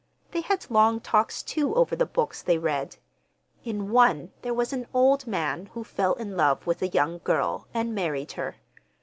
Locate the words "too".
1.43-1.75